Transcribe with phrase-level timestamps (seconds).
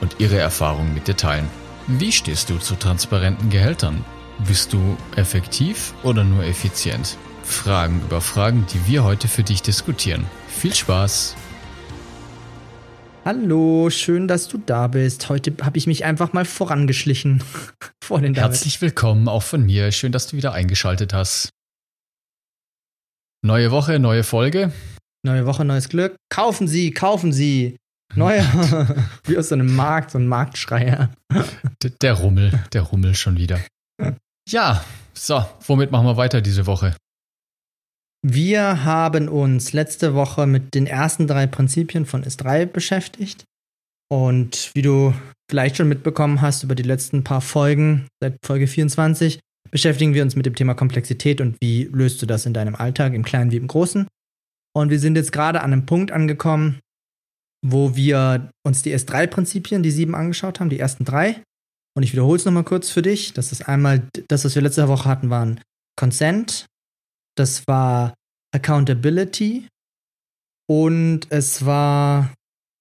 [0.00, 1.48] und ihre Erfahrungen mit dir teilen.
[1.86, 4.04] Wie stehst du zu transparenten Gehältern?
[4.46, 7.16] Bist du effektiv oder nur effizient?
[7.42, 10.26] Fragen über Fragen, die wir heute für dich diskutieren.
[10.48, 11.34] Viel Spaß!
[13.24, 15.28] Hallo, schön, dass du da bist.
[15.28, 17.42] Heute habe ich mich einfach mal vorangeschlichen
[18.02, 18.52] vor den David.
[18.52, 19.92] Herzlich willkommen auch von mir.
[19.92, 21.50] Schön, dass du wieder eingeschaltet hast.
[23.42, 24.72] Neue Woche, neue Folge.
[25.22, 26.16] Neue Woche, neues Glück.
[26.30, 27.76] Kaufen Sie, kaufen Sie.
[28.14, 28.44] Neuer,
[29.24, 31.10] wie aus so einem Markt, so ein Marktschreier.
[31.82, 33.60] Der, der Rummel, der Rummel schon wieder.
[34.48, 36.96] Ja, so, womit machen wir weiter diese Woche?
[38.22, 43.44] Wir haben uns letzte Woche mit den ersten drei Prinzipien von S3 beschäftigt.
[44.10, 45.14] Und wie du
[45.50, 49.38] vielleicht schon mitbekommen hast über die letzten paar Folgen, seit Folge 24,
[49.70, 53.12] beschäftigen wir uns mit dem Thema Komplexität und wie löst du das in deinem Alltag,
[53.12, 54.08] im Kleinen wie im Großen.
[54.74, 56.80] Und wir sind jetzt gerade an einem Punkt angekommen,
[57.64, 61.42] wo wir uns die S3-Prinzipien, die sieben angeschaut haben, die ersten drei.
[61.96, 63.32] Und ich wiederhole es nochmal kurz für dich.
[63.32, 65.60] Das ist einmal, das, was wir letzte Woche hatten, waren
[65.98, 66.66] Consent,
[67.36, 68.14] das war
[68.54, 69.66] Accountability
[70.70, 72.32] und es war,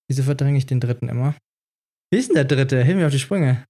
[0.08, 1.36] wieso verdränge ich den dritten immer?
[2.12, 2.84] Wie ist denn der dritte?
[2.84, 3.66] Hilf mir auf die Sprünge.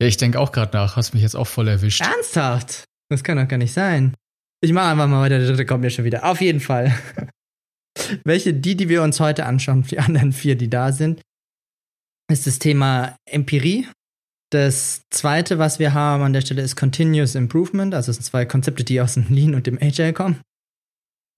[0.00, 0.96] Ja, ich denke auch gerade nach.
[0.96, 2.00] Hast mich jetzt auch voll erwischt.
[2.00, 2.84] Ernsthaft?
[3.10, 4.14] Das kann doch gar nicht sein.
[4.60, 5.38] Ich mache einfach mal weiter.
[5.38, 6.24] Der dritte kommt mir schon wieder.
[6.24, 6.96] Auf jeden Fall.
[8.24, 11.20] Welche, die, die wir uns heute anschauen, die anderen vier, die da sind,
[12.30, 13.86] ist das Thema Empirie.
[14.50, 17.94] Das zweite, was wir haben an der Stelle, ist Continuous Improvement.
[17.94, 20.40] Also es sind zwei Konzepte, die aus dem Lean und dem Agile kommen.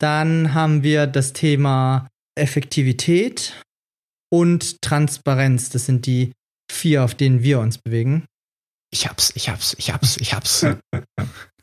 [0.01, 3.61] Dann haben wir das Thema Effektivität
[4.33, 5.71] und Transparenz.
[5.71, 6.33] Das sind die
[6.71, 8.27] vier, auf denen wir uns bewegen.
[8.93, 10.67] Ich hab's, ich hab's, ich hab's, ich hab's.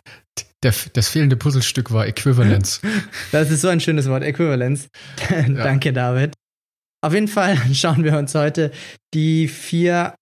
[0.64, 2.82] Der, das fehlende Puzzlestück war Equivalence.
[3.32, 4.90] Das ist so ein schönes Wort, Equivalence.
[5.30, 6.34] Danke, David.
[7.04, 8.72] Auf jeden Fall schauen wir uns heute
[9.14, 10.16] die vier,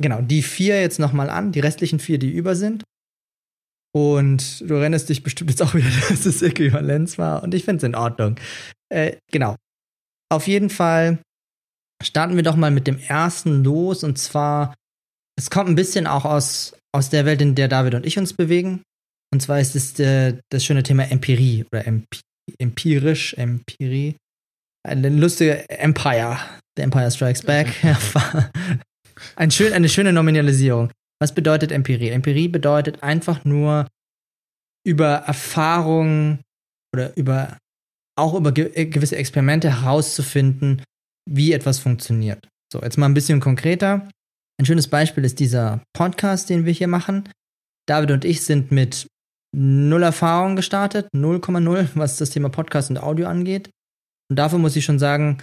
[0.00, 2.84] genau, die vier jetzt nochmal an, die restlichen vier, die über sind.
[3.94, 7.42] Und du erinnerst dich bestimmt jetzt auch wieder, dass es Äquivalenz war.
[7.42, 8.36] Und ich finde es in Ordnung.
[8.92, 9.56] Äh, genau.
[10.30, 11.18] Auf jeden Fall
[12.02, 14.04] starten wir doch mal mit dem ersten los.
[14.04, 14.74] Und zwar,
[15.38, 18.34] es kommt ein bisschen auch aus, aus der Welt, in der David und ich uns
[18.34, 18.82] bewegen.
[19.32, 22.20] Und zwar ist es äh, das schöne Thema Empirie oder Empi
[22.58, 24.16] empirisch, Empirie.
[24.86, 26.38] Eine lustige Empire.
[26.76, 27.68] The Empire Strikes Back.
[29.36, 30.92] Ein schön, eine schöne Nominalisierung.
[31.20, 32.10] Was bedeutet Empirie?
[32.10, 33.88] Empirie bedeutet einfach nur
[34.86, 36.42] über Erfahrungen
[36.94, 37.58] oder über
[38.18, 40.82] auch über ge äh, gewisse Experimente herauszufinden,
[41.28, 42.46] wie etwas funktioniert.
[42.72, 44.08] So, jetzt mal ein bisschen konkreter.
[44.58, 47.28] Ein schönes Beispiel ist dieser Podcast, den wir hier machen.
[47.86, 49.06] David und ich sind mit
[49.56, 53.70] null Erfahrung gestartet, 0,0, was das Thema Podcast und Audio angeht.
[54.28, 55.42] Und dafür muss ich schon sagen,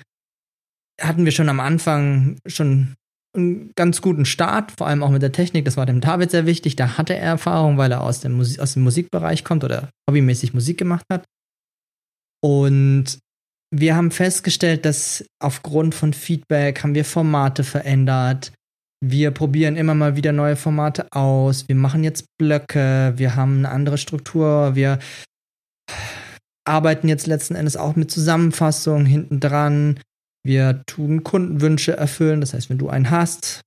[1.02, 2.96] hatten wir schon am Anfang schon
[3.36, 5.66] einen ganz guten Start, vor allem auch mit der Technik.
[5.66, 6.76] Das war dem David sehr wichtig.
[6.76, 10.54] Da hatte er Erfahrung, weil er aus dem, Musik, aus dem Musikbereich kommt oder hobbymäßig
[10.54, 11.26] Musik gemacht hat.
[12.44, 13.18] Und
[13.72, 18.52] wir haben festgestellt, dass aufgrund von Feedback haben wir Formate verändert.
[19.06, 21.68] Wir probieren immer mal wieder neue Formate aus.
[21.68, 23.12] Wir machen jetzt Blöcke.
[23.18, 24.76] Wir haben eine andere Struktur.
[24.76, 24.98] Wir
[26.64, 30.00] arbeiten jetzt letzten Endes auch mit Zusammenfassungen hinten dran.
[30.46, 32.40] Wir tun Kundenwünsche erfüllen.
[32.40, 33.60] Das heißt, wenn du einen hast,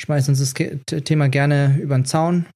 [0.00, 0.54] schmeiß uns das
[1.02, 2.46] Thema gerne über den Zaun.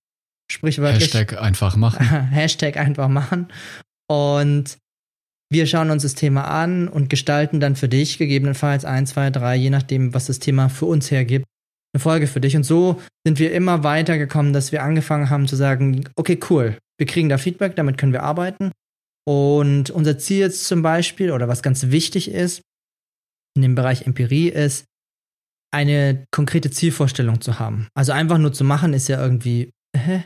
[0.49, 1.13] Sprichwörtlich.
[1.13, 2.07] Hashtag einfach machen.
[2.31, 3.49] Hashtag einfach machen.
[4.09, 4.79] Und
[5.51, 9.57] wir schauen uns das Thema an und gestalten dann für dich gegebenenfalls ein, zwei, drei,
[9.57, 11.45] je nachdem, was das Thema für uns hergibt,
[11.99, 12.57] eine Folge für dich.
[12.57, 16.79] Und so sind wir immer weiter gekommen, dass wir angefangen haben zu sagen, okay, cool,
[16.99, 18.73] wir kriegen da Feedback, damit können wir arbeiten.
[19.27, 22.63] Und unser Ziel jetzt zum Beispiel, oder was ganz wichtig ist,
[23.55, 24.85] in dem Bereich Empirie ist,
[25.71, 27.89] eine konkrete Zielvorstellung zu haben.
[27.95, 30.25] Also einfach nur zu machen ist ja irgendwie, hä?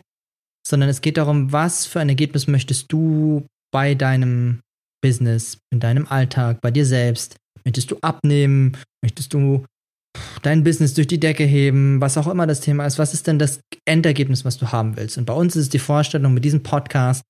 [0.67, 4.61] sondern es geht darum, was für ein Ergebnis möchtest du bei deinem
[5.03, 7.37] Business, in deinem Alltag, bei dir selbst?
[7.65, 8.77] Möchtest du abnehmen?
[9.03, 9.65] Möchtest du
[10.43, 12.99] dein Business durch die Decke heben, was auch immer das Thema ist.
[12.99, 15.19] Was ist denn das Endergebnis, was du haben willst?
[15.19, 17.23] Und bei uns ist es die Vorstellung, mit diesem Podcast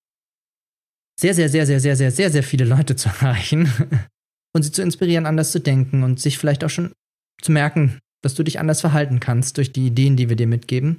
[1.21, 3.71] sehr, sehr, sehr, sehr, sehr, sehr, sehr, sehr viele Leute zu erreichen
[4.55, 6.93] und sie zu inspirieren, anders zu denken und sich vielleicht auch schon
[7.41, 10.99] zu merken, dass du dich anders verhalten kannst durch die Ideen, die wir dir mitgeben.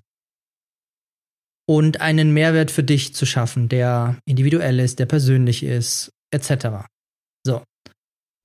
[1.66, 6.86] Und einen Mehrwert für dich zu schaffen, der individuell ist, der persönlich ist, etc.
[7.46, 7.64] So.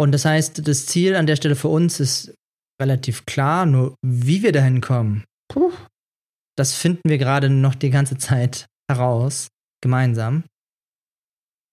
[0.01, 2.35] Und das heißt, das Ziel an der Stelle für uns ist
[2.81, 5.73] relativ klar, nur wie wir dahin kommen, puh,
[6.57, 9.49] das finden wir gerade noch die ganze Zeit heraus,
[9.83, 10.45] gemeinsam.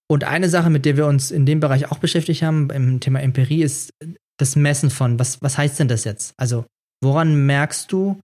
[0.07, 3.21] Und eine Sache, mit der wir uns in dem Bereich auch beschäftigt haben, im Thema
[3.21, 3.91] Empirie, ist
[4.37, 6.33] das Messen von, was, was heißt denn das jetzt?
[6.37, 6.65] Also,
[7.03, 8.19] woran merkst du,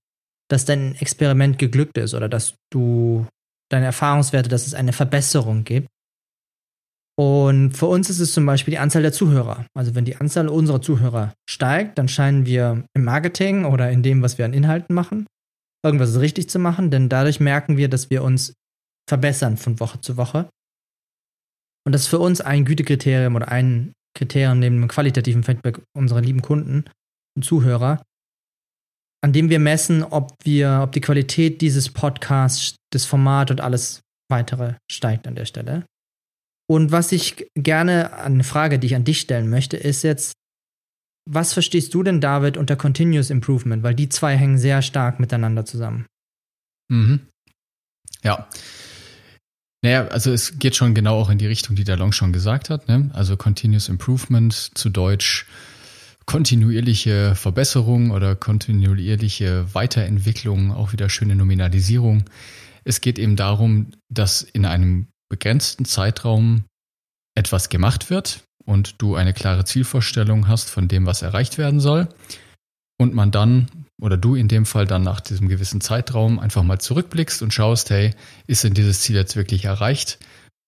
[0.49, 3.25] dass dein Experiment geglückt ist oder dass du
[3.69, 5.87] deine Erfahrungswerte, dass es eine Verbesserung gibt?
[7.21, 9.67] Und für uns ist es zum Beispiel die Anzahl der Zuhörer.
[9.75, 14.23] Also wenn die Anzahl unserer Zuhörer steigt, dann scheinen wir im Marketing oder in dem,
[14.23, 15.27] was wir an Inhalten machen,
[15.85, 18.55] irgendwas richtig zu machen, denn dadurch merken wir, dass wir uns
[19.07, 20.49] verbessern von Woche zu Woche.
[21.85, 26.21] Und das ist für uns ein Gütekriterium oder ein Kriterium neben dem qualitativen Feedback unserer
[26.21, 26.85] lieben Kunden
[27.37, 28.01] und Zuhörer,
[29.23, 34.01] an dem wir messen, ob wir, ob die Qualität dieses Podcasts, das Format und alles
[34.27, 35.85] weitere steigt an der Stelle.
[36.71, 40.31] Und was ich gerne, eine Frage, die ich an dich stellen möchte, ist jetzt,
[41.29, 43.83] was verstehst du denn, David, unter Continuous Improvement?
[43.83, 46.05] Weil die zwei hängen sehr stark miteinander zusammen.
[46.87, 47.27] Mhm.
[48.23, 48.47] Ja.
[49.83, 52.69] Naja, also es geht schon genau auch in die Richtung, die der Long schon gesagt
[52.69, 52.87] hat.
[52.87, 53.09] Ne?
[53.11, 55.47] Also Continuous Improvement zu Deutsch
[56.25, 62.23] kontinuierliche Verbesserung oder kontinuierliche Weiterentwicklung, auch wieder schöne Nominalisierung.
[62.85, 66.65] Es geht eben darum, dass in einem begrenzten Zeitraum
[67.35, 72.09] etwas gemacht wird und du eine klare Zielvorstellung hast von dem, was erreicht werden soll
[72.99, 73.67] und man dann
[73.99, 77.89] oder du in dem Fall dann nach diesem gewissen Zeitraum einfach mal zurückblickst und schaust,
[77.89, 78.11] hey,
[78.45, 80.19] ist denn dieses Ziel jetzt wirklich erreicht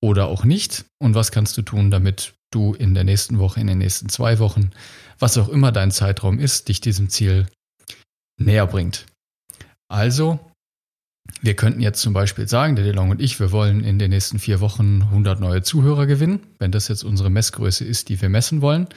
[0.01, 3.67] oder auch nicht und was kannst du tun, damit du in der nächsten Woche, in
[3.67, 4.71] den nächsten zwei Wochen,
[5.19, 7.47] was auch immer dein Zeitraum ist, dich diesem Ziel
[8.39, 9.07] näher bringt.
[9.89, 10.39] Also
[11.41, 14.39] wir könnten jetzt zum Beispiel sagen, der DeLong und ich, wir wollen in den nächsten
[14.39, 18.61] vier Wochen 100 neue Zuhörer gewinnen, wenn das jetzt unsere Messgröße ist, die wir messen
[18.61, 18.87] wollen.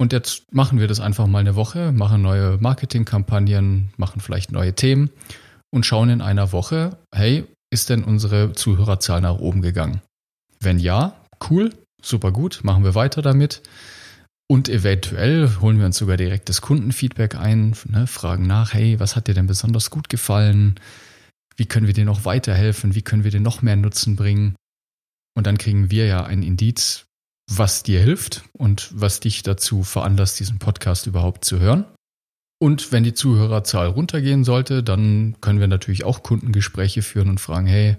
[0.00, 4.74] Und jetzt machen wir das einfach mal eine Woche, machen neue Marketingkampagnen, machen vielleicht neue
[4.74, 5.10] Themen
[5.70, 10.00] und schauen in einer Woche, hey, ist denn unsere Zuhörerzahl nach oben gegangen?
[10.60, 11.16] Wenn ja,
[11.50, 13.62] cool, super gut, machen wir weiter damit.
[14.50, 19.16] Und eventuell holen wir uns sogar direkt das Kundenfeedback ein, ne, fragen nach, hey, was
[19.16, 20.80] hat dir denn besonders gut gefallen?
[21.58, 24.54] Wie können wir dir noch weiterhelfen, wie können wir dir noch mehr Nutzen bringen.
[25.36, 27.06] Und dann kriegen wir ja ein Indiz,
[27.50, 31.84] was dir hilft und was dich dazu veranlasst, diesen Podcast überhaupt zu hören.
[32.60, 37.66] Und wenn die Zuhörerzahl runtergehen sollte, dann können wir natürlich auch Kundengespräche führen und fragen,
[37.66, 37.96] hey,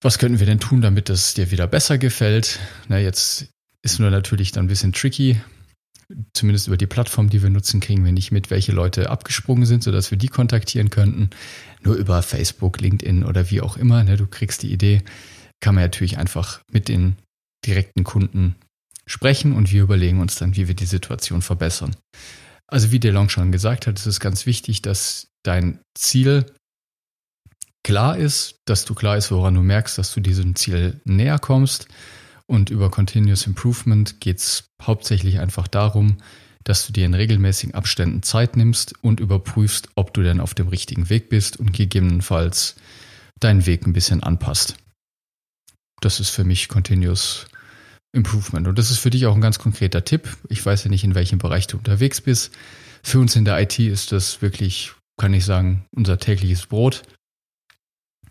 [0.00, 2.60] was könnten wir denn tun, damit es dir wieder besser gefällt?
[2.88, 3.48] Na, jetzt
[3.82, 5.40] ist nur natürlich dann ein bisschen tricky,
[6.32, 9.82] zumindest über die Plattform, die wir nutzen, kriegen wir nicht mit, welche Leute abgesprungen sind,
[9.82, 11.30] sodass wir die kontaktieren könnten.
[11.84, 15.02] Nur über Facebook, LinkedIn oder wie auch immer, ne, du kriegst die Idee,
[15.60, 17.16] kann man natürlich einfach mit den
[17.66, 18.56] direkten Kunden
[19.06, 21.94] sprechen und wir überlegen uns dann, wie wir die Situation verbessern.
[22.66, 26.46] Also wie DeLong schon gesagt hat, ist es ganz wichtig, dass dein Ziel
[27.82, 31.86] klar ist, dass du klar ist, woran du merkst, dass du diesem Ziel näher kommst
[32.46, 36.16] und über Continuous Improvement geht es hauptsächlich einfach darum,
[36.64, 40.68] dass du dir in regelmäßigen Abständen Zeit nimmst und überprüfst, ob du denn auf dem
[40.68, 42.76] richtigen Weg bist und gegebenenfalls
[43.38, 44.76] deinen Weg ein bisschen anpasst.
[46.00, 47.46] Das ist für mich Continuous
[48.14, 48.66] Improvement.
[48.68, 50.36] Und das ist für dich auch ein ganz konkreter Tipp.
[50.48, 52.52] Ich weiß ja nicht, in welchem Bereich du unterwegs bist.
[53.02, 57.02] Für uns in der IT ist das wirklich, kann ich sagen, unser tägliches Brot.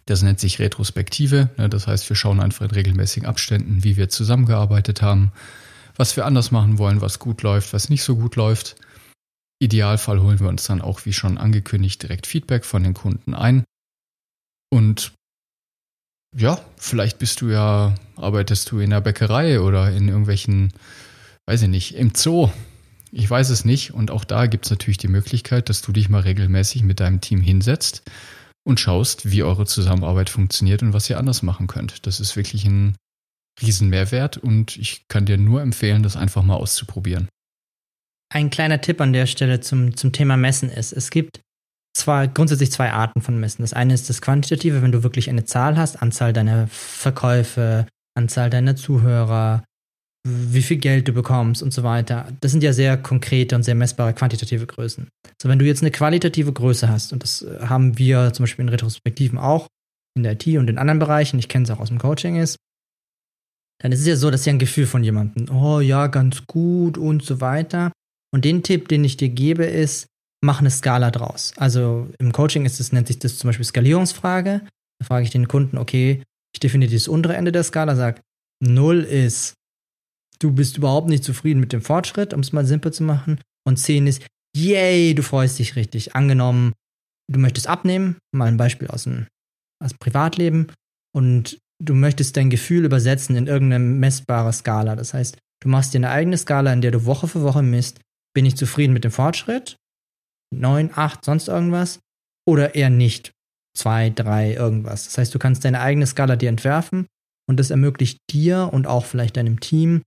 [0.06, 1.50] Das nennt sich Retrospektive.
[1.58, 1.70] Ne?
[1.70, 5.32] Das heißt, wir schauen einfach in regelmäßigen Abständen, wie wir zusammengearbeitet haben,
[5.96, 8.76] was wir anders machen wollen, was gut läuft, was nicht so gut läuft.
[9.60, 13.64] Idealfall holen wir uns dann auch, wie schon angekündigt, direkt Feedback von den Kunden ein.
[14.72, 15.14] Und
[16.36, 20.74] ja, vielleicht bist du ja, arbeitest du in der Bäckerei oder in irgendwelchen,
[21.46, 22.50] weiß ich nicht, im Zoo.
[23.12, 23.94] Ich weiß es nicht.
[23.94, 27.22] Und auch da gibt es natürlich die Möglichkeit, dass du dich mal regelmäßig mit deinem
[27.22, 28.02] Team hinsetzt
[28.64, 32.08] und schaust, wie eure Zusammenarbeit funktioniert und was ihr anders machen könnt.
[32.08, 32.96] Das ist wirklich ein
[33.62, 37.28] Riesenmehrwert und ich kann dir nur empfehlen, das einfach mal auszuprobieren.
[38.34, 41.42] Ein kleiner Tipp an der Stelle zum, zum Thema Messen ist, es gibt
[41.96, 43.62] zwar grundsätzlich zwei Arten von Messen.
[43.62, 48.50] Das eine ist das Quantitative, wenn du wirklich eine Zahl hast, Anzahl deiner Verkäufe, Anzahl
[48.50, 49.64] deiner Zuhörer,
[50.28, 52.28] wie viel Geld du bekommst und so weiter.
[52.42, 55.10] Das sind ja sehr konkrete und sehr messbare quantitative Größen.
[55.42, 58.70] So, wenn du jetzt eine qualitative Größe hast, und das haben wir zum Beispiel in
[58.70, 59.68] Retrospektiven auch
[60.16, 62.58] in der IT und in anderen Bereichen, ich kenne es auch aus dem Coaching ist,
[63.82, 66.98] dann ist es ja so, dass ja ein Gefühl von jemandem, oh ja, ganz gut
[66.98, 67.92] und so weiter.
[68.34, 70.08] Und den Tipp, den ich dir gebe, ist,
[70.44, 71.54] mach eine Skala draus.
[71.58, 74.62] Also im Coaching ist es, nennt sich das zum Beispiel Skalierungsfrage.
[75.00, 78.22] Da frage ich den Kunden, okay, ich definiere das untere Ende der Skala, sage,
[78.62, 79.54] 0 ist,
[80.40, 83.40] du bist überhaupt nicht zufrieden mit dem Fortschritt, um es mal simpel zu machen.
[83.66, 84.26] Und 10 ist,
[84.56, 86.16] yay, du freust dich richtig.
[86.16, 86.74] Angenommen,
[87.32, 89.28] du möchtest abnehmen, mal ein Beispiel aus dem,
[89.84, 90.68] aus dem Privatleben,
[91.16, 94.96] und du möchtest dein Gefühl übersetzen in irgendeine messbare Skala.
[94.96, 98.00] Das heißt, du machst dir eine eigene Skala, in der du Woche für Woche misst,
[98.34, 99.78] bin ich zufrieden mit dem Fortschritt?
[100.54, 102.00] 9, 8, sonst irgendwas?
[102.48, 103.32] Oder eher nicht?
[103.78, 105.06] 2, 3, irgendwas.
[105.06, 107.08] Das heißt, du kannst deine eigene Skala dir entwerfen
[107.50, 110.04] und das ermöglicht dir und auch vielleicht deinem Team,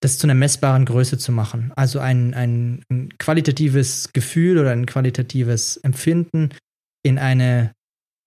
[0.00, 1.72] das zu einer messbaren Größe zu machen.
[1.74, 6.50] Also ein, ein, ein qualitatives Gefühl oder ein qualitatives Empfinden
[7.02, 7.72] in eine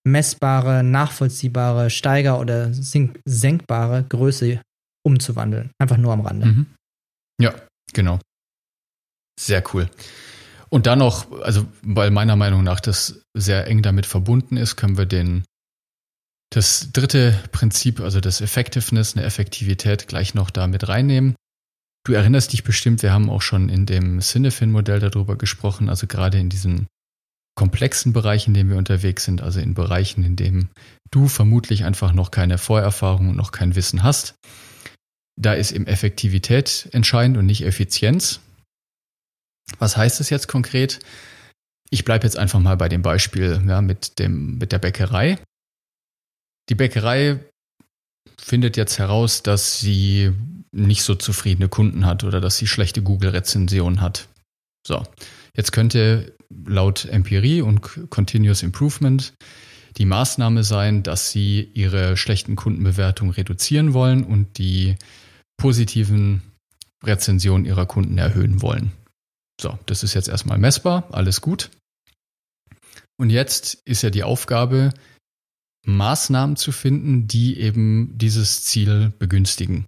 [0.04, 4.60] messbare, nachvollziehbare, steiger- oder senkbare Größe
[5.04, 5.70] umzuwandeln.
[5.78, 6.46] Einfach nur am Rande.
[6.46, 6.66] Mhm.
[7.40, 7.54] Ja,
[7.92, 8.18] genau.
[9.38, 9.88] Sehr cool.
[10.68, 14.96] Und dann noch, also weil meiner Meinung nach das sehr eng damit verbunden ist, können
[14.96, 15.44] wir den
[16.50, 21.34] das dritte Prinzip, also das Effectiveness, eine Effektivität, gleich noch da mit reinnehmen.
[22.04, 26.38] Du erinnerst dich bestimmt, wir haben auch schon in dem Cinefin-Modell darüber gesprochen, also gerade
[26.38, 26.88] in diesem
[27.54, 30.70] komplexen Bereich, in dem wir unterwegs sind, also in Bereichen, in denen
[31.10, 34.34] du vermutlich einfach noch keine Vorerfahrung und noch kein Wissen hast.
[35.40, 38.40] Da ist eben Effektivität entscheidend und nicht Effizienz.
[39.78, 41.00] Was heißt das jetzt konkret?
[41.90, 45.38] Ich bleibe jetzt einfach mal bei dem Beispiel ja, mit, dem, mit der Bäckerei.
[46.68, 47.38] Die Bäckerei
[48.38, 50.32] findet jetzt heraus, dass sie
[50.70, 54.28] nicht so zufriedene Kunden hat oder dass sie schlechte Google-Rezensionen hat.
[54.86, 55.04] So,
[55.56, 59.34] jetzt könnte laut Empirie und Continuous Improvement
[59.96, 64.96] die Maßnahme sein, dass sie ihre schlechten Kundenbewertungen reduzieren wollen und die
[65.58, 66.42] positiven
[67.04, 68.92] Rezensionen ihrer Kunden erhöhen wollen.
[69.60, 71.70] So, das ist jetzt erstmal messbar, alles gut.
[73.18, 74.92] Und jetzt ist ja die Aufgabe,
[75.84, 79.86] Maßnahmen zu finden, die eben dieses Ziel begünstigen.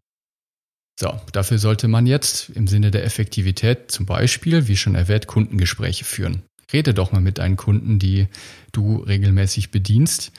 [0.99, 6.05] So, dafür sollte man jetzt im Sinne der Effektivität zum Beispiel, wie schon erwähnt, Kundengespräche
[6.05, 6.43] führen.
[6.73, 8.29] Rede doch mal mit deinen Kunden, die
[8.73, 10.33] du regelmäßig bedienst,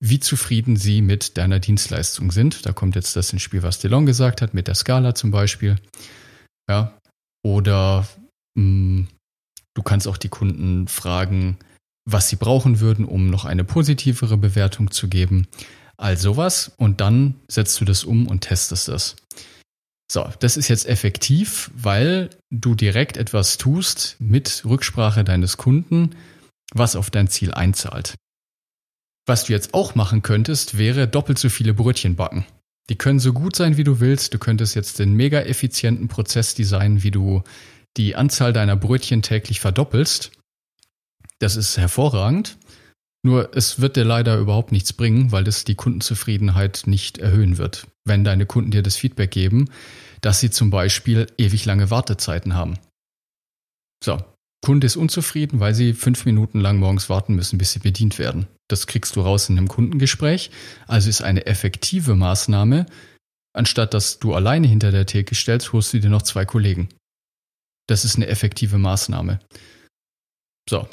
[0.00, 2.66] wie zufrieden sie mit deiner Dienstleistung sind.
[2.66, 5.76] Da kommt jetzt das ins Spiel, was Delon gesagt hat, mit der Skala zum Beispiel.
[6.68, 6.96] Ja,
[7.42, 8.06] oder
[8.54, 9.08] mh, hm,
[9.74, 11.58] du kannst auch die Kunden fragen,
[12.04, 15.46] was sie brauchen würden, um noch eine positivere Bewertung zu geben.
[15.96, 16.72] All sowas.
[16.76, 19.16] Und dann setzt du das um und testest das.
[20.10, 26.16] So, das ist jetzt effektiv, weil du direkt etwas tust mit Rücksprache deines Kunden,
[26.72, 28.14] was auf dein Ziel einzahlt.
[29.26, 32.46] Was du jetzt auch machen könntest, wäre doppelt so viele Brötchen backen.
[32.88, 34.32] Die können so gut sein, wie du willst.
[34.32, 37.42] Du könntest jetzt den mega effizienten Prozess designen, wie du
[37.98, 40.32] die Anzahl deiner Brötchen täglich verdoppelst.
[41.38, 42.56] Das ist hervorragend.
[43.24, 47.86] Nur es wird dir leider überhaupt nichts bringen, weil das die Kundenzufriedenheit nicht erhöhen wird.
[48.04, 49.70] Wenn deine Kunden dir das Feedback geben,
[50.20, 52.78] dass sie zum Beispiel ewig lange Wartezeiten haben.
[54.02, 54.18] So,
[54.64, 58.46] Kunde ist unzufrieden, weil sie fünf Minuten lang morgens warten müssen, bis sie bedient werden.
[58.68, 60.50] Das kriegst du raus in einem Kundengespräch.
[60.86, 62.86] Also ist eine effektive Maßnahme.
[63.54, 66.88] Anstatt dass du alleine hinter der Theke stellst, holst du dir noch zwei Kollegen.
[67.88, 69.40] Das ist eine effektive Maßnahme.
[70.68, 70.86] So,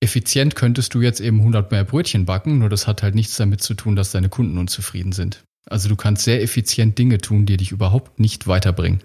[0.00, 3.62] effizient könntest du jetzt eben 100 mehr Brötchen backen, nur das hat halt nichts damit
[3.62, 5.44] zu tun, dass deine Kunden unzufrieden sind.
[5.66, 9.02] Also du kannst sehr effizient Dinge tun, die dich überhaupt nicht weiterbringen.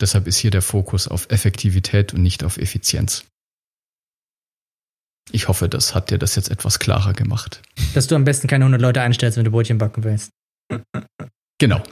[0.00, 3.24] Deshalb ist hier der Fokus auf Effektivität und nicht auf Effizienz.
[5.30, 7.62] Ich hoffe, das hat dir das jetzt etwas klarer gemacht.
[7.94, 10.30] Dass du am besten keine 100 Leute einstellst, wenn du Brötchen backen willst.
[11.58, 11.82] Genau.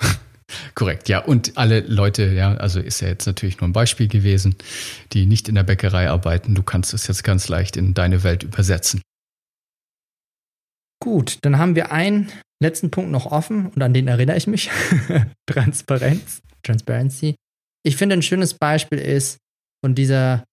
[0.75, 1.21] Korrekt, ja.
[1.21, 4.57] Und alle Leute, ja, also ist ja jetzt natürlich nur ein Beispiel gewesen,
[5.13, 6.55] die nicht in der Bäckerei arbeiten.
[6.55, 9.03] Du kannst es jetzt ganz leicht in deine Welt übersetzen.
[11.03, 12.31] Gut, dann haben wir einen
[12.63, 14.71] letzten Punkt noch offen und an den erinnere ich mich.
[15.47, 17.37] Transparenz, Transparency.
[17.83, 19.39] Ich finde, ein schönes Beispiel ist
[19.83, 20.45] von dieser,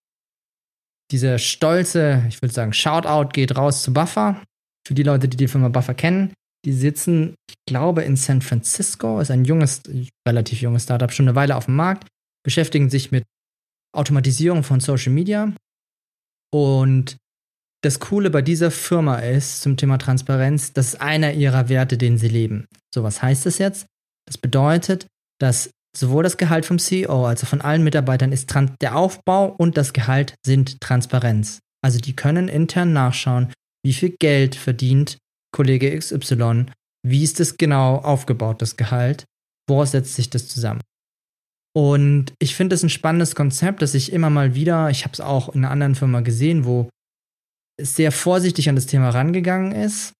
[1.12, 4.42] dieser stolze, ich würde sagen, Shoutout geht raus zu Buffer.
[4.88, 6.34] Für die Leute, die die Firma Buffer kennen,
[6.68, 9.84] die sitzen, ich glaube, in San Francisco, ist ein junges,
[10.28, 12.10] relativ junges Startup, schon eine Weile auf dem Markt,
[12.44, 13.24] beschäftigen sich mit
[13.96, 15.54] Automatisierung von Social Media.
[16.54, 17.16] Und
[17.84, 22.18] das Coole bei dieser Firma ist zum Thema Transparenz, das ist einer ihrer Werte, den
[22.18, 22.66] sie leben.
[22.94, 23.86] So, was heißt das jetzt?
[24.28, 25.08] Das bedeutet,
[25.40, 29.78] dass sowohl das Gehalt vom CEO als auch von allen Mitarbeitern ist der Aufbau und
[29.78, 31.60] das Gehalt sind Transparenz.
[31.82, 33.54] Also die können intern nachschauen,
[33.86, 35.18] wie viel Geld verdient
[35.58, 36.68] Kollege XY,
[37.04, 39.26] wie ist das genau aufgebaut, das Gehalt,
[39.68, 40.82] woraus setzt sich das zusammen.
[41.76, 45.20] Und ich finde es ein spannendes Konzept, das ich immer mal wieder, ich habe es
[45.20, 46.90] auch in einer anderen Firma gesehen, wo
[47.80, 50.14] es sehr vorsichtig an das Thema rangegangen ist,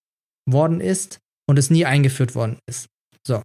[0.50, 2.88] worden ist und es nie eingeführt worden ist.
[3.26, 3.44] So.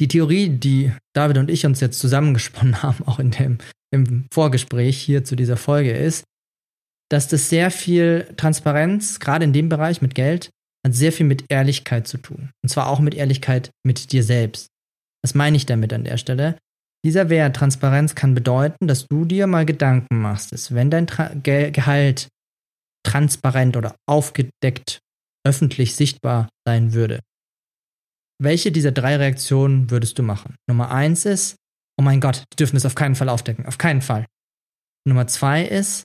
[0.00, 3.58] Die Theorie, die David und ich uns jetzt zusammengesponnen haben, auch in dem,
[3.92, 6.24] im Vorgespräch hier zu dieser Folge, ist,
[7.10, 10.50] dass das sehr viel Transparenz, gerade in dem Bereich mit Geld,
[10.84, 12.50] hat sehr viel mit Ehrlichkeit zu tun.
[12.62, 14.68] Und zwar auch mit Ehrlichkeit mit dir selbst.
[15.22, 16.58] Was meine ich damit an der Stelle?
[17.04, 21.30] Dieser Wert Transparenz kann bedeuten, dass du dir mal Gedanken machst, dass wenn dein Tra
[21.34, 22.28] Ge Gehalt
[23.04, 25.00] transparent oder aufgedeckt
[25.46, 27.20] öffentlich sichtbar sein würde,
[28.42, 30.56] welche dieser drei Reaktionen würdest du machen?
[30.68, 31.56] Nummer eins ist,
[31.98, 34.26] oh mein Gott, die dürfen es auf keinen Fall aufdecken, auf keinen Fall.
[35.06, 36.02] Nummer zwei ist,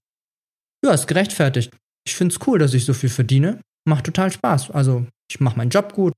[0.84, 1.76] ja, ist gerechtfertigt.
[2.06, 3.62] Ich finde es cool, dass ich so viel verdiene.
[3.88, 4.72] Macht total Spaß.
[4.72, 6.14] Also, ich mache meinen Job gut.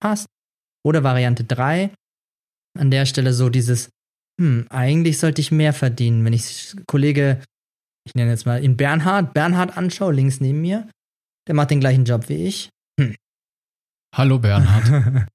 [0.00, 0.26] Passt.
[0.84, 1.90] Oder Variante 3,
[2.78, 3.90] an der Stelle so dieses,
[4.40, 6.24] hm, eigentlich sollte ich mehr verdienen.
[6.24, 7.42] Wenn ich Kollege,
[8.06, 10.88] ich nenne jetzt mal ihn Bernhard, Bernhard anschaue, links neben mir,
[11.48, 12.70] der macht den gleichen Job wie ich.
[13.00, 13.16] Hm.
[14.14, 15.26] Hallo Bernhard.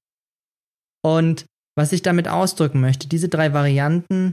[1.04, 1.44] und
[1.76, 4.32] was ich damit ausdrücken möchte, diese drei Varianten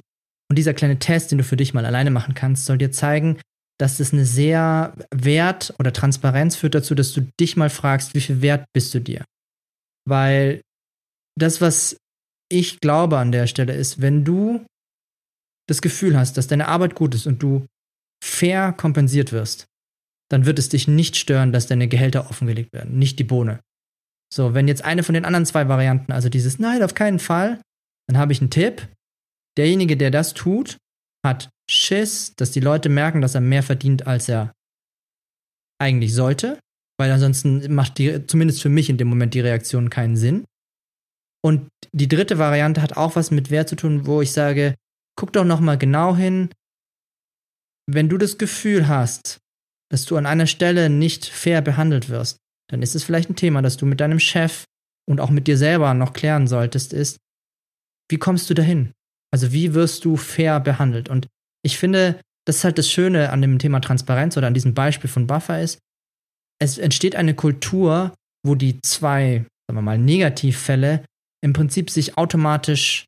[0.49, 3.39] und dieser kleine Test, den du für dich mal alleine machen kannst, soll dir zeigen,
[3.79, 8.21] dass es eine sehr Wert oder Transparenz führt dazu, dass du dich mal fragst, wie
[8.21, 9.25] viel Wert bist du dir?
[10.05, 10.61] Weil
[11.37, 11.97] das, was
[12.51, 14.65] ich glaube an der Stelle ist, wenn du
[15.67, 17.65] das Gefühl hast, dass deine Arbeit gut ist und du
[18.23, 19.67] fair kompensiert wirst,
[20.29, 23.61] dann wird es dich nicht stören, dass deine Gehälter offengelegt werden, nicht die Bohne.
[24.33, 27.61] So, wenn jetzt eine von den anderen zwei Varianten, also dieses Nein, auf keinen Fall,
[28.07, 28.87] dann habe ich einen Tipp.
[29.57, 30.77] Derjenige, der das tut,
[31.25, 34.53] hat Schiss, dass die Leute merken, dass er mehr verdient, als er
[35.79, 36.59] eigentlich sollte,
[36.97, 40.45] weil ansonsten macht die, zumindest für mich in dem Moment die Reaktion keinen Sinn.
[41.41, 44.75] Und die dritte Variante hat auch was mit Wert zu tun, wo ich sage,
[45.15, 46.49] guck doch noch mal genau hin,
[47.87, 49.37] wenn du das Gefühl hast,
[49.91, 52.37] dass du an einer Stelle nicht fair behandelt wirst,
[52.69, 54.65] dann ist es vielleicht ein Thema, das du mit deinem Chef
[55.07, 57.17] und auch mit dir selber noch klären solltest, ist,
[58.09, 58.91] wie kommst du dahin?
[59.31, 61.09] Also wie wirst du fair behandelt?
[61.09, 61.27] Und
[61.63, 65.09] ich finde, das ist halt das Schöne an dem Thema Transparenz oder an diesem Beispiel
[65.09, 65.79] von Buffer ist,
[66.61, 68.13] es entsteht eine Kultur,
[68.45, 71.05] wo die zwei, sagen wir mal, Negativfälle
[71.41, 73.05] im Prinzip sich automatisch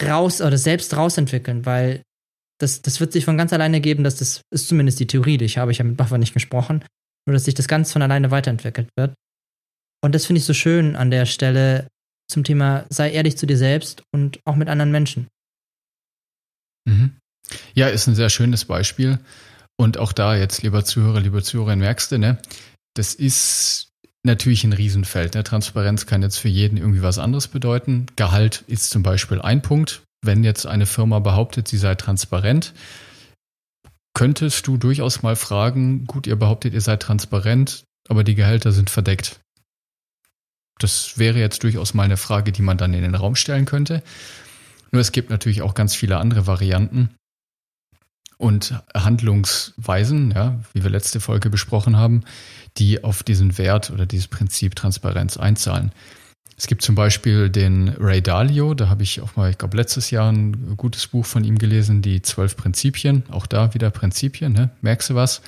[0.00, 2.02] raus oder selbst rausentwickeln, weil
[2.60, 5.58] das, das wird sich von ganz alleine geben, dass das ist zumindest die Theorie, ich
[5.58, 6.84] habe ich ja mit Buffer nicht gesprochen,
[7.26, 9.14] nur dass sich das ganz von alleine weiterentwickelt wird.
[10.04, 11.88] Und das finde ich so schön an der Stelle
[12.28, 15.28] zum Thema sei ehrlich zu dir selbst und auch mit anderen Menschen.
[16.84, 17.16] Mhm.
[17.74, 19.18] Ja, ist ein sehr schönes Beispiel.
[19.76, 22.38] Und auch da jetzt, lieber Zuhörer, lieber Zuhörer, merkst du, ne,
[22.94, 23.88] das ist
[24.24, 25.34] natürlich ein Riesenfeld.
[25.34, 25.44] Ne?
[25.44, 28.06] Transparenz kann jetzt für jeden irgendwie was anderes bedeuten.
[28.16, 30.02] Gehalt ist zum Beispiel ein Punkt.
[30.24, 32.74] Wenn jetzt eine Firma behauptet, sie sei transparent,
[34.14, 38.88] könntest du durchaus mal fragen, gut, ihr behauptet, ihr seid transparent, aber die Gehälter sind
[38.88, 39.40] verdeckt.
[40.78, 44.02] Das wäre jetzt durchaus mal eine Frage, die man dann in den Raum stellen könnte.
[44.92, 47.10] Nur es gibt natürlich auch ganz viele andere Varianten
[48.36, 52.24] und Handlungsweisen, ja, wie wir letzte Folge besprochen haben,
[52.76, 55.92] die auf diesen Wert oder dieses Prinzip Transparenz einzahlen.
[56.56, 60.10] Es gibt zum Beispiel den Ray Dalio, da habe ich auch mal, ich glaube, letztes
[60.10, 63.24] Jahr ein gutes Buch von ihm gelesen, die zwölf Prinzipien.
[63.30, 64.70] Auch da wieder Prinzipien, ne?
[64.80, 65.40] Merkst du was?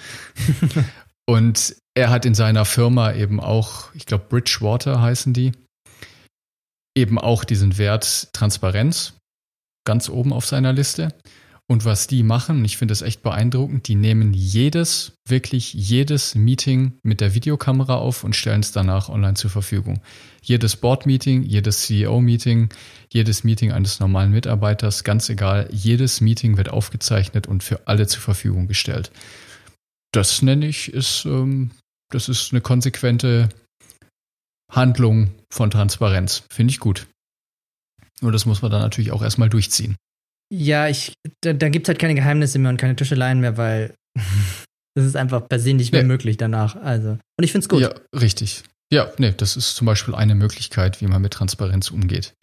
[1.26, 5.52] und er hat in seiner Firma eben auch, ich glaube, Bridgewater heißen die,
[6.96, 9.14] eben auch diesen Wert Transparenz
[9.84, 11.14] ganz oben auf seiner Liste.
[11.66, 16.98] Und was die machen, ich finde es echt beeindruckend, die nehmen jedes, wirklich jedes Meeting
[17.02, 20.02] mit der Videokamera auf und stellen es danach online zur Verfügung.
[20.42, 22.68] Jedes Board-Meeting, jedes CEO-Meeting,
[23.10, 28.20] jedes Meeting eines normalen Mitarbeiters, ganz egal, jedes Meeting wird aufgezeichnet und für alle zur
[28.20, 29.10] Verfügung gestellt.
[30.12, 31.70] Das nenne ich, ist, ähm,
[32.10, 33.48] das ist eine konsequente
[34.70, 36.42] Handlung von Transparenz.
[36.50, 37.06] Finde ich gut.
[38.20, 39.96] Nur das muss man dann natürlich auch erstmal durchziehen.
[40.52, 43.94] Ja, ich, da, da gibt es halt keine Geheimnisse mehr und keine Tuscheleien mehr, weil
[44.94, 46.08] das ist einfach per se nicht mehr nee.
[46.08, 46.76] möglich danach.
[46.76, 47.10] Also.
[47.10, 47.80] Und ich finde es gut.
[47.80, 48.62] Ja, richtig.
[48.92, 52.34] Ja, nee, das ist zum Beispiel eine Möglichkeit, wie man mit Transparenz umgeht.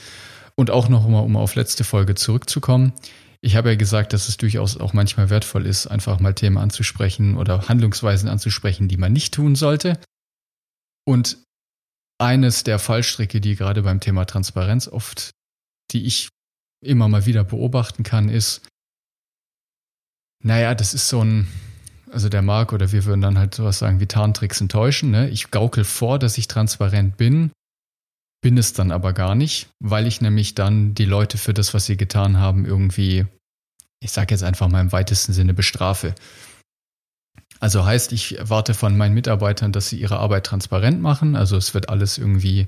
[0.55, 2.93] Und auch noch mal, um auf letzte Folge zurückzukommen.
[3.39, 7.37] Ich habe ja gesagt, dass es durchaus auch manchmal wertvoll ist, einfach mal Themen anzusprechen
[7.37, 9.97] oder Handlungsweisen anzusprechen, die man nicht tun sollte.
[11.05, 11.37] Und
[12.19, 15.31] eines der Fallstricke, die gerade beim Thema Transparenz oft,
[15.91, 16.29] die ich
[16.83, 18.67] immer mal wieder beobachten kann, ist,
[20.43, 21.47] naja, das ist so ein,
[22.11, 25.11] also der Marc oder wir würden dann halt sowas sagen wie Tarntricks enttäuschen.
[25.11, 25.29] Ne?
[25.29, 27.51] Ich gaukel vor, dass ich transparent bin,
[28.41, 31.85] bin es dann aber gar nicht, weil ich nämlich dann die Leute für das, was
[31.85, 33.27] sie getan haben, irgendwie,
[34.01, 36.15] ich sage jetzt einfach mal im weitesten Sinne, bestrafe.
[37.59, 41.35] Also heißt, ich erwarte von meinen Mitarbeitern, dass sie ihre Arbeit transparent machen.
[41.35, 42.65] Also es wird alles irgendwie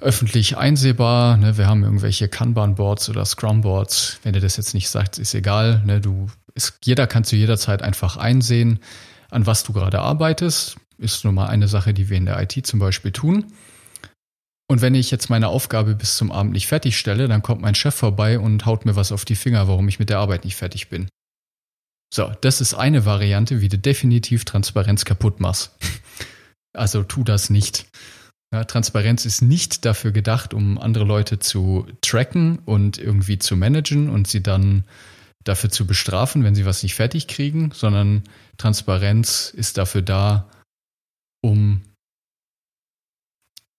[0.00, 1.36] öffentlich einsehbar.
[1.36, 1.56] Ne?
[1.58, 4.20] Wir haben irgendwelche Kanban-Boards oder Scrum-Boards.
[4.22, 5.82] Wenn ihr das jetzt nicht sagt, ist egal.
[5.84, 6.00] Ne?
[6.00, 8.80] Du, ist, jeder kann zu jeder Zeit einfach einsehen,
[9.30, 10.76] an was du gerade arbeitest.
[10.98, 13.52] Ist nun mal eine Sache, die wir in der IT zum Beispiel tun.
[14.68, 17.94] Und wenn ich jetzt meine Aufgabe bis zum Abend nicht fertigstelle, dann kommt mein Chef
[17.94, 20.88] vorbei und haut mir was auf die Finger, warum ich mit der Arbeit nicht fertig
[20.88, 21.08] bin.
[22.12, 25.72] So, das ist eine Variante, wie du definitiv Transparenz kaputt machst.
[26.72, 27.86] Also tu das nicht.
[28.52, 34.08] Ja, Transparenz ist nicht dafür gedacht, um andere Leute zu tracken und irgendwie zu managen
[34.08, 34.84] und sie dann
[35.44, 38.22] dafür zu bestrafen, wenn sie was nicht fertig kriegen, sondern
[38.56, 40.48] Transparenz ist dafür da,
[41.42, 41.82] um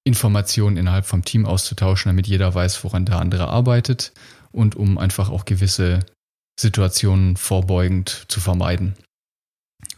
[0.06, 4.14] Informationen innerhalb vom Team auszutauschen, damit jeder weiß, woran der andere arbeitet
[4.52, 6.00] und um einfach auch gewisse
[6.60, 8.96] Situationen vorbeugend zu vermeiden.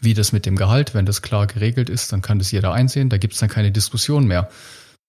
[0.01, 3.09] Wie das mit dem Gehalt, wenn das klar geregelt ist, dann kann das jeder einsehen,
[3.09, 4.49] da gibt es dann keine Diskussion mehr.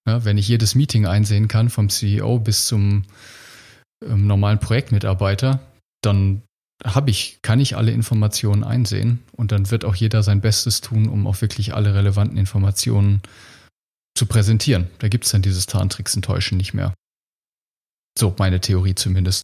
[0.07, 3.05] Ja, wenn ich jedes Meeting einsehen kann, vom CEO bis zum
[4.05, 5.61] ähm, normalen Projektmitarbeiter,
[6.03, 6.43] dann
[6.85, 11.09] habe ich, kann ich alle Informationen einsehen und dann wird auch jeder sein Bestes tun,
[11.09, 13.21] um auch wirklich alle relevanten Informationen
[14.17, 14.89] zu präsentieren.
[14.99, 16.95] Da gibt es dann dieses Tarntricks Täuschen nicht mehr.
[18.19, 19.43] So, meine Theorie zumindest.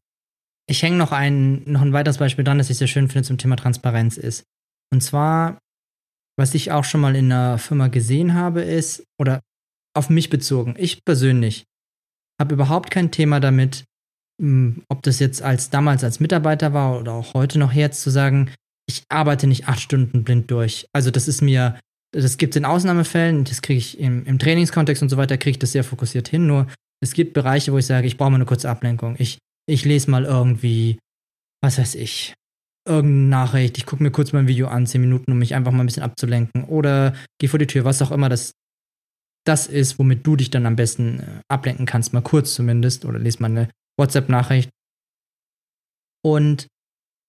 [0.68, 3.38] Ich hänge noch ein, noch ein weiteres Beispiel dran, das ich sehr schön finde zum
[3.38, 4.44] Thema Transparenz ist.
[4.92, 5.59] Und zwar,
[6.38, 9.40] was ich auch schon mal in einer Firma gesehen habe, ist, oder
[9.94, 11.64] auf mich bezogen, ich persönlich
[12.40, 13.85] habe überhaupt kein Thema damit,
[14.40, 18.11] hm, ob das jetzt als damals als Mitarbeiter war oder auch heute noch jetzt zu
[18.11, 18.53] sagen,
[18.88, 20.87] ich arbeite nicht acht Stunden blind durch.
[20.92, 21.81] Also das ist mir,
[22.12, 25.53] das gibt es in Ausnahmefällen, das kriege ich im, im Trainingskontext und so weiter, kriege
[25.53, 26.46] ich das sehr fokussiert hin.
[26.46, 26.66] Nur
[27.03, 29.16] es gibt Bereiche, wo ich sage, ich brauche mal eine kurze Ablenkung.
[29.18, 30.99] Ich, ich lese mal irgendwie,
[31.62, 32.35] was weiß ich,
[32.87, 35.72] irgendeine Nachricht, ich gucke mir kurz mal ein Video an, zehn Minuten, um mich einfach
[35.72, 36.64] mal ein bisschen abzulenken.
[36.64, 38.53] Oder geh vor die Tür, was auch immer das,
[39.44, 43.05] das ist, womit du dich dann am besten äh, ablenken kannst, mal kurz zumindest.
[43.05, 43.68] Oder lese mal eine
[43.99, 44.70] WhatsApp-Nachricht.
[46.25, 46.66] Und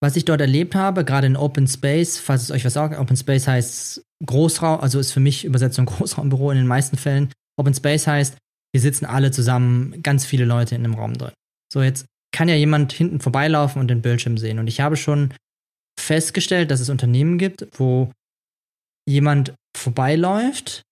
[0.01, 3.17] was ich dort erlebt habe, gerade in Open Space, falls es euch was sagt, Open
[3.17, 7.31] Space heißt Großraum, also ist für mich Übersetzung Großraumbüro in den meisten Fällen.
[7.59, 8.37] Open Space heißt,
[8.73, 11.31] wir sitzen alle zusammen, ganz viele Leute in einem Raum drin.
[11.73, 14.59] So, jetzt kann ja jemand hinten vorbeilaufen und den Bildschirm sehen.
[14.59, 15.33] Und ich habe schon
[15.99, 18.11] festgestellt, dass es Unternehmen gibt, wo
[19.07, 20.83] jemand vorbeiläuft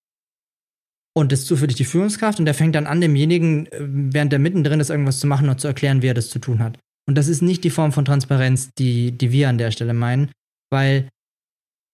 [1.15, 4.79] und ist zufällig die Führungskraft und der fängt dann an, demjenigen, äh, während der mittendrin
[4.79, 6.77] ist, irgendwas zu machen und zu erklären, wie er das zu tun hat.
[7.07, 10.31] Und das ist nicht die Form von Transparenz, die, die wir an der Stelle meinen,
[10.71, 11.09] weil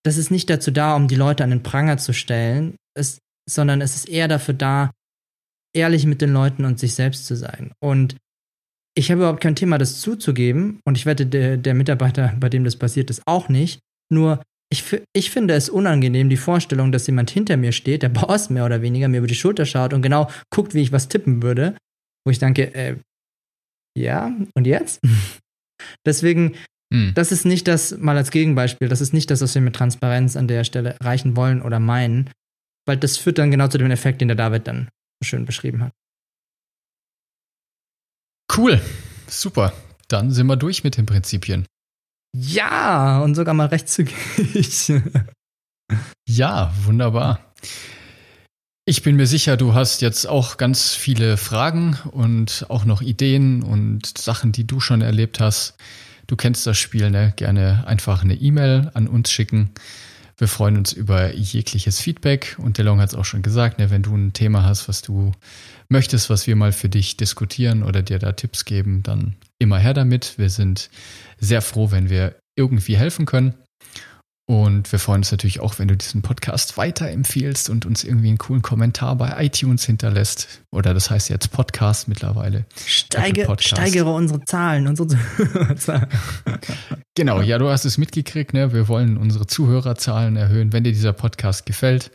[0.04, 3.82] das ist nicht dazu da, um die Leute an den Pranger zu stellen, es, sondern
[3.82, 4.92] es ist eher dafür da,
[5.76, 7.72] ehrlich mit den Leuten und sich selbst zu sein.
[7.80, 8.16] Und
[8.96, 10.80] ich habe überhaupt kein Thema, das zuzugeben.
[10.86, 13.80] Und ich wette, der, der Mitarbeiter, bei dem das passiert ist, auch nicht.
[14.12, 18.50] Nur, ich, ich finde es unangenehm, die Vorstellung, dass jemand hinter mir steht, der Boss
[18.50, 21.44] mehr oder weniger, mir über die Schulter schaut und genau guckt, wie ich was tippen
[21.44, 21.76] würde.
[22.26, 22.98] Wo ich denke, äh,
[23.98, 25.00] ja, und jetzt?
[26.06, 26.56] Deswegen,
[26.94, 27.14] hm.
[27.16, 30.36] das ist nicht das, mal als Gegenbeispiel, das ist nicht das, was wir mit Transparenz
[30.36, 32.30] an der Stelle erreichen wollen oder meinen,
[32.86, 34.90] weil das führt dann genau zu dem Effekt, den der David dann
[35.24, 35.94] schön beschrieben hat.
[38.56, 38.82] Cool,
[39.28, 39.72] super.
[40.10, 41.66] Dann sind wir durch mit den Prinzipien.
[42.36, 44.92] Ja, und sogar mal recht zügig.
[46.28, 47.54] ja, wunderbar.
[48.86, 53.64] Ich bin mir sicher, du hast jetzt auch ganz viele Fragen und auch noch Ideen
[53.64, 55.76] und Sachen, die du schon erlebt hast.
[56.28, 57.34] Du kennst das Spiel, ne?
[57.38, 59.72] Gerne einfach eine E-Mail an uns schicken.
[60.38, 64.02] Wir freuen uns über jegliches Feedback und DeLong hat es auch schon gesagt, ne, wenn
[64.02, 65.32] du ein Thema hast, was du
[65.92, 69.94] möchtest, was wir mal für dich diskutieren oder dir da Tipps geben, dann immer her
[69.94, 70.38] damit.
[70.38, 70.90] Wir sind
[71.40, 73.54] sehr froh, wenn wir irgendwie helfen können.
[74.52, 78.38] Und wir freuen uns natürlich auch, wenn du diesen Podcast weiterempfiehlst und uns irgendwie einen
[78.38, 80.62] coolen Kommentar bei iTunes hinterlässt.
[80.72, 82.66] Oder das heißt jetzt Podcast mittlerweile.
[82.86, 83.70] Steige, Podcast.
[83.70, 86.08] Steigere unsere Zahlen, unsere Zuhörerzahlen.
[87.16, 88.74] genau, ja, du hast es mitgekriegt, ne?
[88.74, 90.74] Wir wollen unsere Zuhörerzahlen erhöhen.
[90.74, 92.12] Wenn dir dieser Podcast gefällt,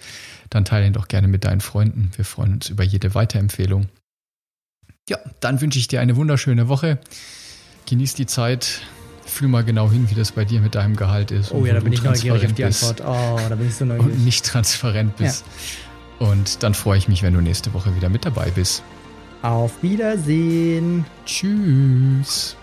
[0.50, 2.10] dann teile ihn doch gerne mit deinen Freunden.
[2.16, 3.88] Wir freuen uns über jede Weiterempfehlung.
[5.08, 6.98] Ja, dann wünsche ich dir eine wunderschöne Woche.
[7.86, 8.82] Genieß die Zeit
[9.24, 11.52] fühl mal genau hin, wie das bei dir mit deinem Gehalt ist.
[11.52, 13.00] Oh ja, da bin ich neugierig auf die Antwort.
[13.00, 14.14] Oh, da bin ich so neugierig.
[14.14, 15.44] Und nicht transparent bist.
[16.20, 16.28] Ja.
[16.28, 18.82] Und dann freue ich mich, wenn du nächste Woche wieder mit dabei bist.
[19.42, 21.04] Auf Wiedersehen.
[21.26, 22.56] Tschüss.